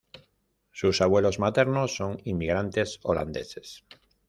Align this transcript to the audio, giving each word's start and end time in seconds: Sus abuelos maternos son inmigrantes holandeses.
Sus 0.71 0.99
abuelos 1.01 1.37
maternos 1.37 1.95
son 1.95 2.17
inmigrantes 2.23 2.99
holandeses. 3.03 3.85